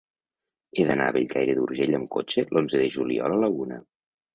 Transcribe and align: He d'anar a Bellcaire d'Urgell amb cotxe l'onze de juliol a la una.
He 0.79 0.85
d'anar 0.87 1.11
a 1.11 1.15
Bellcaire 1.19 1.57
d'Urgell 1.59 2.01
amb 2.01 2.13
cotxe 2.19 2.49
l'onze 2.51 2.87
de 2.87 2.93
juliol 2.99 3.41
a 3.41 3.43
la 3.49 3.57
una. 3.65 3.85